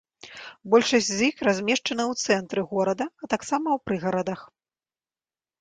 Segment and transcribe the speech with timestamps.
[0.73, 4.39] Большасць з іх размешчаны ў цэнтры горада, а таксама ў прыгарадах.